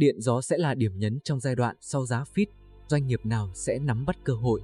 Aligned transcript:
điện 0.00 0.20
gió 0.20 0.40
sẽ 0.40 0.58
là 0.58 0.74
điểm 0.74 0.98
nhấn 0.98 1.20
trong 1.24 1.40
giai 1.40 1.54
đoạn 1.54 1.76
sau 1.80 2.06
giá 2.06 2.24
FIT, 2.34 2.46
doanh 2.88 3.06
nghiệp 3.06 3.26
nào 3.26 3.50
sẽ 3.54 3.78
nắm 3.78 4.06
bắt 4.06 4.16
cơ 4.24 4.32
hội. 4.32 4.60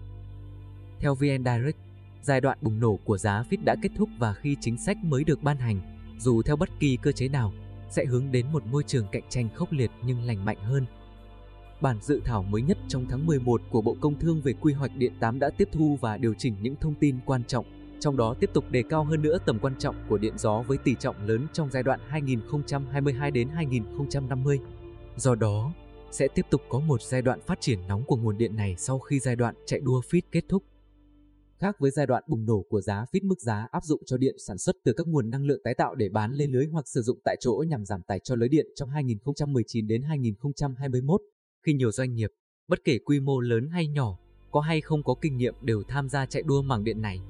Theo 1.01 1.15
VN 1.15 1.45
Direct, 1.45 1.79
giai 2.23 2.41
đoạn 2.41 2.59
bùng 2.61 2.81
nổ 2.81 2.99
của 3.05 3.19
giá 3.19 3.45
FIT 3.51 3.65
đã 3.65 3.77
kết 3.83 3.89
thúc 3.97 4.09
và 4.19 4.35
khi 4.35 4.57
chính 4.61 4.79
sách 4.79 4.97
mới 5.05 5.25
được 5.25 5.43
ban 5.43 5.57
hành, 5.57 5.81
dù 6.19 6.43
theo 6.43 6.57
bất 6.57 6.69
kỳ 6.81 6.99
cơ 7.03 7.13
chế 7.13 7.29
nào, 7.29 7.53
sẽ 7.91 8.05
hướng 8.05 8.33
đến 8.33 8.47
một 8.53 8.67
môi 8.67 8.83
trường 8.83 9.07
cạnh 9.13 9.23
tranh 9.29 9.49
khốc 9.55 9.73
liệt 9.73 9.91
nhưng 10.07 10.23
lành 10.23 10.45
mạnh 10.45 10.59
hơn. 10.63 10.87
Bản 11.81 11.99
dự 12.03 12.21
thảo 12.25 12.43
mới 12.43 12.63
nhất 12.63 12.79
trong 12.89 13.07
tháng 13.09 13.27
11 13.27 13.63
của 13.71 13.83
Bộ 13.83 13.97
Công 14.01 14.19
Thương 14.19 14.41
về 14.41 14.53
quy 14.53 14.73
hoạch 14.73 14.97
điện 14.97 15.13
8 15.21 15.39
đã 15.39 15.51
tiếp 15.51 15.69
thu 15.73 15.99
và 16.01 16.17
điều 16.17 16.35
chỉnh 16.39 16.55
những 16.61 16.77
thông 16.81 16.95
tin 16.95 17.19
quan 17.27 17.45
trọng, 17.45 17.67
trong 18.01 18.17
đó 18.17 18.35
tiếp 18.41 18.51
tục 18.53 18.65
đề 18.71 18.83
cao 18.89 19.05
hơn 19.05 19.23
nữa 19.23 19.39
tầm 19.47 19.59
quan 19.59 19.75
trọng 19.79 19.97
của 20.09 20.19
điện 20.19 20.39
gió 20.39 20.63
với 20.67 20.79
tỷ 20.79 20.95
trọng 20.95 21.27
lớn 21.27 21.47
trong 21.53 21.71
giai 21.71 21.83
đoạn 21.83 22.01
2022 22.09 23.31
đến 23.31 23.49
2050. 23.49 24.61
Do 25.17 25.35
đó, 25.35 25.73
sẽ 26.11 26.29
tiếp 26.29 26.47
tục 26.51 26.61
có 26.69 26.81
một 26.81 27.03
giai 27.03 27.23
đoạn 27.23 27.41
phát 27.47 27.61
triển 27.61 27.79
nóng 27.89 28.05
của 28.07 28.17
nguồn 28.17 28.39
điện 28.39 28.57
này 28.57 28.75
sau 28.79 28.99
khi 28.99 29.19
giai 29.19 29.37
đoạn 29.37 29.55
chạy 29.67 29.81
đua 29.81 30.01
FIT 30.01 30.21
kết 30.33 30.45
thúc. 30.49 30.63
Khác 31.59 31.77
với 31.79 31.91
giai 31.91 32.07
đoạn 32.07 32.23
bùng 32.27 32.47
nổ 32.47 32.65
của 32.69 32.81
giá 32.81 33.05
FIT 33.13 33.21
mức 33.23 33.41
giá 33.41 33.69
áp 33.73 33.85
dụng 33.85 34.03
cho 34.07 34.17
điện 34.17 34.37
sản 34.47 34.59
xuất 34.59 34.77
từ 34.85 34.93
các 34.93 35.07
nguồn 35.07 35.31
năng 35.31 35.45
lượng 35.45 35.61
tái 35.65 35.75
tạo 35.75 35.95
để 35.95 36.09
bán 36.09 36.33
lên 36.33 36.53
lưới 36.53 36.67
hoặc 36.67 36.89
sử 36.89 37.03
dụng 37.03 37.19
tại 37.25 37.37
chỗ 37.41 37.65
nhằm 37.69 37.85
giảm 37.85 38.03
tải 38.03 38.21
cho 38.25 38.35
lưới 38.35 38.49
điện 38.49 38.67
trong 38.77 38.91
2019 38.91 39.87
đến 39.87 40.03
2021, 40.03 41.21
khi 41.67 41.73
nhiều 41.73 41.93
doanh 41.93 42.15
nghiệp, 42.15 42.31
bất 42.69 42.79
kể 42.85 42.99
quy 42.99 43.21
mô 43.21 43.41
lớn 43.41 43.69
hay 43.69 43.87
nhỏ, 43.87 44.19
có 44.51 44.61
hay 44.61 44.81
không 44.81 45.03
có 45.03 45.15
kinh 45.21 45.37
nghiệm 45.37 45.55
đều 45.63 45.83
tham 45.89 46.09
gia 46.09 46.27
chạy 46.27 46.43
đua 46.43 46.63
mảng 46.63 46.85
điện 46.85 47.03
này. 47.03 47.21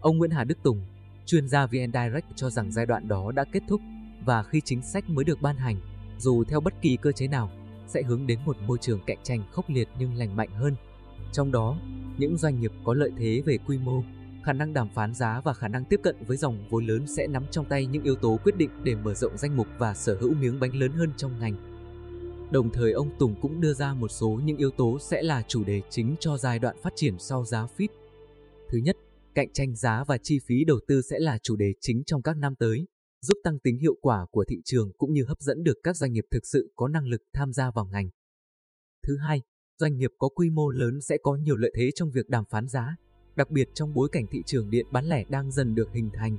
Ông 0.00 0.18
Nguyễn 0.18 0.30
Hà 0.30 0.44
Đức 0.44 0.58
Tùng, 0.62 0.82
chuyên 1.26 1.48
gia 1.48 1.66
VN 1.66 1.92
Direct 1.92 2.26
cho 2.36 2.50
rằng 2.50 2.72
giai 2.72 2.86
đoạn 2.86 3.08
đó 3.08 3.32
đã 3.32 3.44
kết 3.52 3.62
thúc 3.68 3.80
và 4.24 4.42
khi 4.42 4.60
chính 4.64 4.82
sách 4.82 5.10
mới 5.10 5.24
được 5.24 5.42
ban 5.42 5.56
hành, 5.56 5.76
dù 6.20 6.44
theo 6.44 6.60
bất 6.60 6.74
kỳ 6.82 6.96
cơ 6.96 7.12
chế 7.12 7.28
nào, 7.28 7.50
sẽ 7.86 8.02
hướng 8.02 8.26
đến 8.26 8.38
một 8.44 8.56
môi 8.66 8.78
trường 8.80 9.00
cạnh 9.06 9.18
tranh 9.22 9.42
khốc 9.52 9.70
liệt 9.70 9.88
nhưng 9.98 10.14
lành 10.14 10.36
mạnh 10.36 10.50
hơn. 10.50 10.74
Trong 11.32 11.52
đó, 11.52 11.78
những 12.18 12.36
doanh 12.36 12.60
nghiệp 12.60 12.72
có 12.84 12.94
lợi 12.94 13.10
thế 13.18 13.42
về 13.46 13.58
quy 13.66 13.78
mô, 13.78 14.02
khả 14.44 14.52
năng 14.52 14.72
đàm 14.72 14.88
phán 14.94 15.14
giá 15.14 15.40
và 15.44 15.52
khả 15.52 15.68
năng 15.68 15.84
tiếp 15.84 16.00
cận 16.02 16.16
với 16.26 16.36
dòng 16.36 16.64
vốn 16.70 16.86
lớn 16.86 17.06
sẽ 17.06 17.26
nắm 17.26 17.44
trong 17.50 17.64
tay 17.64 17.86
những 17.86 18.02
yếu 18.02 18.14
tố 18.14 18.38
quyết 18.44 18.56
định 18.56 18.70
để 18.82 18.94
mở 18.94 19.14
rộng 19.14 19.38
danh 19.38 19.56
mục 19.56 19.66
và 19.78 19.94
sở 19.94 20.16
hữu 20.20 20.34
miếng 20.34 20.60
bánh 20.60 20.74
lớn 20.74 20.92
hơn 20.92 21.10
trong 21.16 21.40
ngành. 21.40 21.54
Đồng 22.50 22.70
thời 22.70 22.92
ông 22.92 23.10
Tùng 23.18 23.34
cũng 23.40 23.60
đưa 23.60 23.74
ra 23.74 23.94
một 23.94 24.08
số 24.08 24.40
những 24.44 24.56
yếu 24.56 24.70
tố 24.70 24.98
sẽ 24.98 25.22
là 25.22 25.42
chủ 25.48 25.64
đề 25.64 25.82
chính 25.90 26.16
cho 26.20 26.36
giai 26.36 26.58
đoạn 26.58 26.76
phát 26.82 26.92
triển 26.96 27.14
sau 27.18 27.44
giá 27.44 27.66
FIT. 27.76 27.88
Thứ 28.68 28.78
nhất, 28.78 28.96
cạnh 29.34 29.52
tranh 29.52 29.76
giá 29.76 30.04
và 30.04 30.18
chi 30.18 30.38
phí 30.46 30.64
đầu 30.64 30.80
tư 30.86 31.02
sẽ 31.02 31.18
là 31.18 31.38
chủ 31.42 31.56
đề 31.56 31.72
chính 31.80 32.02
trong 32.04 32.22
các 32.22 32.36
năm 32.36 32.54
tới, 32.54 32.86
giúp 33.22 33.34
tăng 33.44 33.58
tính 33.58 33.78
hiệu 33.78 33.94
quả 34.00 34.26
của 34.30 34.44
thị 34.48 34.56
trường 34.64 34.92
cũng 34.98 35.12
như 35.12 35.24
hấp 35.28 35.40
dẫn 35.40 35.62
được 35.62 35.78
các 35.82 35.96
doanh 35.96 36.12
nghiệp 36.12 36.24
thực 36.30 36.46
sự 36.46 36.72
có 36.76 36.88
năng 36.88 37.06
lực 37.06 37.22
tham 37.32 37.52
gia 37.52 37.70
vào 37.70 37.84
ngành. 37.84 38.08
Thứ 39.06 39.16
hai, 39.16 39.42
doanh 39.78 39.96
nghiệp 39.96 40.10
có 40.18 40.28
quy 40.28 40.50
mô 40.50 40.70
lớn 40.70 41.00
sẽ 41.00 41.18
có 41.22 41.34
nhiều 41.34 41.56
lợi 41.56 41.72
thế 41.76 41.90
trong 41.94 42.10
việc 42.10 42.28
đàm 42.28 42.44
phán 42.50 42.68
giá, 42.68 42.96
đặc 43.36 43.50
biệt 43.50 43.68
trong 43.74 43.94
bối 43.94 44.08
cảnh 44.12 44.26
thị 44.30 44.42
trường 44.46 44.70
điện 44.70 44.86
bán 44.90 45.04
lẻ 45.04 45.24
đang 45.28 45.52
dần 45.52 45.74
được 45.74 45.88
hình 45.92 46.10
thành. 46.14 46.38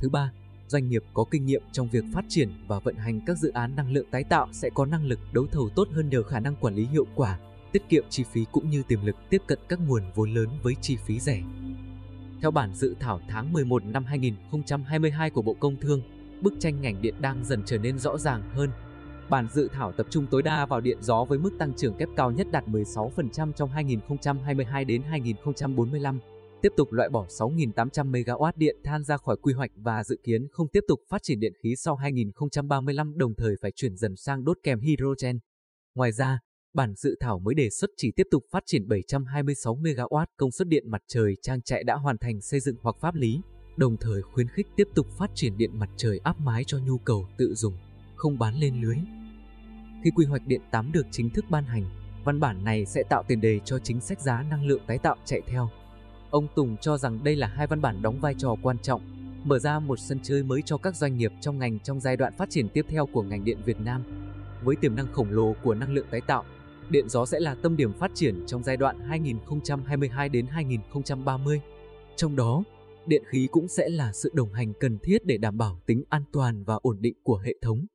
Thứ 0.00 0.08
ba, 0.08 0.32
doanh 0.68 0.88
nghiệp 0.88 1.02
có 1.14 1.24
kinh 1.30 1.46
nghiệm 1.46 1.62
trong 1.72 1.88
việc 1.90 2.04
phát 2.12 2.24
triển 2.28 2.50
và 2.68 2.78
vận 2.78 2.96
hành 2.96 3.20
các 3.26 3.38
dự 3.38 3.50
án 3.50 3.76
năng 3.76 3.92
lượng 3.92 4.06
tái 4.10 4.24
tạo 4.24 4.48
sẽ 4.52 4.70
có 4.74 4.86
năng 4.86 5.06
lực 5.06 5.18
đấu 5.32 5.46
thầu 5.52 5.68
tốt 5.76 5.88
hơn 5.90 6.08
nhờ 6.08 6.22
khả 6.22 6.40
năng 6.40 6.56
quản 6.56 6.74
lý 6.74 6.86
hiệu 6.86 7.06
quả, 7.14 7.40
tiết 7.72 7.82
kiệm 7.88 8.04
chi 8.10 8.24
phí 8.32 8.44
cũng 8.52 8.70
như 8.70 8.82
tiềm 8.88 9.04
lực 9.04 9.16
tiếp 9.30 9.42
cận 9.46 9.58
các 9.68 9.78
nguồn 9.86 10.02
vốn 10.14 10.34
lớn 10.34 10.48
với 10.62 10.74
chi 10.80 10.96
phí 10.96 11.20
rẻ. 11.20 11.42
Theo 12.44 12.50
bản 12.50 12.74
dự 12.74 12.94
thảo 13.00 13.20
tháng 13.28 13.52
11 13.52 13.84
năm 13.84 14.04
2022 14.04 15.30
của 15.30 15.42
Bộ 15.42 15.54
Công 15.54 15.76
Thương, 15.76 16.02
bức 16.40 16.54
tranh 16.58 16.80
ngành 16.80 17.02
điện 17.02 17.14
đang 17.20 17.44
dần 17.44 17.62
trở 17.66 17.78
nên 17.78 17.98
rõ 17.98 18.18
ràng 18.18 18.42
hơn. 18.54 18.70
Bản 19.30 19.48
dự 19.52 19.68
thảo 19.72 19.92
tập 19.92 20.06
trung 20.10 20.26
tối 20.30 20.42
đa 20.42 20.66
vào 20.66 20.80
điện 20.80 20.98
gió 21.00 21.24
với 21.24 21.38
mức 21.38 21.50
tăng 21.58 21.74
trưởng 21.76 21.94
kép 21.94 22.08
cao 22.16 22.30
nhất 22.30 22.46
đạt 22.52 22.64
16% 22.66 23.52
trong 23.52 23.70
2022 23.70 24.84
đến 24.84 25.02
2045, 25.02 26.20
tiếp 26.62 26.72
tục 26.76 26.92
loại 26.92 27.08
bỏ 27.08 27.26
6.800 27.26 28.10
MW 28.10 28.52
điện 28.56 28.76
than 28.84 29.04
ra 29.04 29.16
khỏi 29.16 29.36
quy 29.42 29.52
hoạch 29.52 29.70
và 29.76 30.04
dự 30.04 30.20
kiến 30.24 30.48
không 30.52 30.68
tiếp 30.68 30.84
tục 30.88 31.00
phát 31.08 31.22
triển 31.22 31.40
điện 31.40 31.52
khí 31.62 31.74
sau 31.76 31.96
2035 31.96 33.18
đồng 33.18 33.34
thời 33.34 33.54
phải 33.62 33.70
chuyển 33.76 33.96
dần 33.96 34.16
sang 34.16 34.44
đốt 34.44 34.58
kèm 34.62 34.80
hydrogen. 34.80 35.38
Ngoài 35.94 36.12
ra, 36.12 36.38
Bản 36.74 36.94
dự 36.96 37.16
thảo 37.20 37.38
mới 37.38 37.54
đề 37.54 37.70
xuất 37.70 37.90
chỉ 37.96 38.12
tiếp 38.16 38.26
tục 38.30 38.44
phát 38.50 38.62
triển 38.66 38.88
726 38.88 39.76
MW 39.76 40.26
công 40.36 40.50
suất 40.50 40.68
điện 40.68 40.90
mặt 40.90 41.02
trời 41.06 41.36
trang 41.42 41.62
trại 41.62 41.84
đã 41.84 41.94
hoàn 41.94 42.18
thành 42.18 42.40
xây 42.40 42.60
dựng 42.60 42.76
hoặc 42.82 42.96
pháp 43.00 43.14
lý, 43.14 43.40
đồng 43.76 43.96
thời 43.96 44.22
khuyến 44.22 44.48
khích 44.48 44.66
tiếp 44.76 44.88
tục 44.94 45.06
phát 45.18 45.30
triển 45.34 45.56
điện 45.56 45.78
mặt 45.78 45.90
trời 45.96 46.20
áp 46.24 46.40
mái 46.40 46.64
cho 46.64 46.78
nhu 46.78 46.98
cầu 46.98 47.26
tự 47.38 47.54
dùng, 47.54 47.74
không 48.16 48.38
bán 48.38 48.54
lên 48.54 48.82
lưới. 48.82 48.96
Khi 50.04 50.10
quy 50.16 50.26
hoạch 50.26 50.46
điện 50.46 50.60
8 50.70 50.92
được 50.92 51.06
chính 51.10 51.30
thức 51.30 51.44
ban 51.50 51.64
hành, 51.64 51.84
văn 52.24 52.40
bản 52.40 52.64
này 52.64 52.86
sẽ 52.86 53.02
tạo 53.02 53.22
tiền 53.28 53.40
đề 53.40 53.60
cho 53.64 53.78
chính 53.78 54.00
sách 54.00 54.20
giá 54.20 54.42
năng 54.42 54.66
lượng 54.66 54.82
tái 54.86 54.98
tạo 54.98 55.16
chạy 55.24 55.40
theo. 55.46 55.68
Ông 56.30 56.48
Tùng 56.54 56.76
cho 56.80 56.98
rằng 56.98 57.24
đây 57.24 57.36
là 57.36 57.46
hai 57.46 57.66
văn 57.66 57.80
bản 57.80 58.02
đóng 58.02 58.20
vai 58.20 58.34
trò 58.38 58.56
quan 58.62 58.78
trọng, 58.78 59.02
mở 59.44 59.58
ra 59.58 59.78
một 59.78 59.98
sân 59.98 60.20
chơi 60.22 60.42
mới 60.42 60.62
cho 60.62 60.76
các 60.78 60.96
doanh 60.96 61.16
nghiệp 61.16 61.32
trong 61.40 61.58
ngành 61.58 61.78
trong 61.78 62.00
giai 62.00 62.16
đoạn 62.16 62.32
phát 62.38 62.50
triển 62.50 62.68
tiếp 62.68 62.86
theo 62.88 63.06
của 63.06 63.22
ngành 63.22 63.44
điện 63.44 63.58
Việt 63.64 63.80
Nam. 63.80 64.02
Với 64.62 64.76
tiềm 64.76 64.96
năng 64.96 65.12
khổng 65.12 65.30
lồ 65.30 65.54
của 65.62 65.74
năng 65.74 65.92
lượng 65.94 66.06
tái 66.10 66.20
tạo, 66.20 66.44
điện 66.90 67.08
gió 67.08 67.26
sẽ 67.26 67.40
là 67.40 67.54
tâm 67.54 67.76
điểm 67.76 67.92
phát 67.92 68.10
triển 68.14 68.46
trong 68.46 68.62
giai 68.62 68.76
đoạn 68.76 69.00
2022 69.00 70.28
đến 70.28 70.46
2030. 70.46 71.60
Trong 72.16 72.36
đó, 72.36 72.64
điện 73.06 73.22
khí 73.26 73.48
cũng 73.50 73.68
sẽ 73.68 73.88
là 73.88 74.12
sự 74.12 74.30
đồng 74.34 74.52
hành 74.52 74.72
cần 74.80 74.98
thiết 74.98 75.24
để 75.24 75.38
đảm 75.38 75.58
bảo 75.58 75.80
tính 75.86 76.04
an 76.08 76.22
toàn 76.32 76.64
và 76.64 76.74
ổn 76.82 76.96
định 77.00 77.14
của 77.22 77.38
hệ 77.38 77.54
thống. 77.62 77.86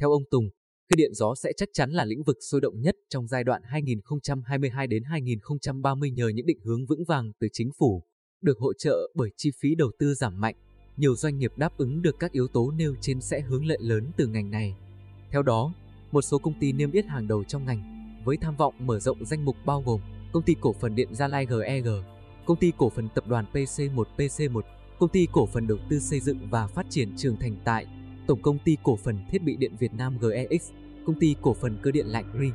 Theo 0.00 0.10
ông 0.10 0.22
Tùng, 0.30 0.50
khi 0.90 0.94
điện 0.96 1.14
gió 1.14 1.34
sẽ 1.34 1.52
chắc 1.56 1.68
chắn 1.72 1.90
là 1.90 2.04
lĩnh 2.04 2.22
vực 2.22 2.36
sôi 2.50 2.60
động 2.60 2.80
nhất 2.80 2.96
trong 3.08 3.26
giai 3.28 3.44
đoạn 3.44 3.62
2022 3.64 4.86
đến 4.86 5.02
2030 5.04 6.10
nhờ 6.10 6.28
những 6.28 6.46
định 6.46 6.60
hướng 6.64 6.86
vững 6.86 7.04
vàng 7.04 7.32
từ 7.40 7.48
chính 7.52 7.70
phủ, 7.78 8.02
được 8.42 8.58
hỗ 8.58 8.72
trợ 8.72 9.10
bởi 9.14 9.30
chi 9.36 9.50
phí 9.60 9.74
đầu 9.74 9.90
tư 9.98 10.14
giảm 10.14 10.40
mạnh. 10.40 10.54
Nhiều 10.96 11.16
doanh 11.16 11.38
nghiệp 11.38 11.52
đáp 11.56 11.78
ứng 11.78 12.02
được 12.02 12.18
các 12.18 12.32
yếu 12.32 12.48
tố 12.48 12.70
nêu 12.70 12.94
trên 13.00 13.20
sẽ 13.20 13.40
hướng 13.40 13.66
lợi 13.66 13.78
lớn 13.80 14.10
từ 14.16 14.26
ngành 14.26 14.50
này. 14.50 14.76
Theo 15.30 15.42
đó, 15.42 15.74
một 16.12 16.22
số 16.22 16.38
công 16.38 16.54
ty 16.60 16.72
niêm 16.72 16.92
yết 16.92 17.06
hàng 17.06 17.28
đầu 17.28 17.44
trong 17.44 17.64
ngành 17.64 17.82
với 18.24 18.36
tham 18.36 18.56
vọng 18.56 18.74
mở 18.78 18.98
rộng 18.98 19.24
danh 19.24 19.44
mục 19.44 19.56
bao 19.64 19.82
gồm 19.86 20.00
công 20.32 20.42
ty 20.42 20.54
cổ 20.60 20.72
phần 20.72 20.94
điện 20.94 21.14
Gia 21.14 21.28
Lai 21.28 21.46
GEG, 21.46 21.88
công 22.46 22.56
ty 22.56 22.72
cổ 22.78 22.90
phần 22.90 23.08
tập 23.14 23.24
đoàn 23.28 23.44
PC1 23.52 24.04
PC1, 24.16 24.60
công 24.98 25.08
ty 25.08 25.26
cổ 25.32 25.46
phần 25.46 25.66
đầu 25.66 25.78
tư 25.88 26.00
xây 26.00 26.20
dựng 26.20 26.38
và 26.50 26.66
phát 26.66 26.86
triển 26.90 27.16
Trường 27.16 27.36
Thành 27.36 27.56
Tại, 27.64 27.86
tổng 28.26 28.42
công 28.42 28.58
ty 28.58 28.76
cổ 28.82 28.96
phần 28.96 29.18
thiết 29.30 29.42
bị 29.42 29.56
điện 29.56 29.72
Việt 29.78 29.94
Nam 29.94 30.18
GEX, 30.20 30.70
công 31.06 31.20
ty 31.20 31.36
cổ 31.42 31.54
phần 31.54 31.78
cơ 31.82 31.90
điện 31.90 32.06
lạnh 32.06 32.24
RI. 32.40 32.50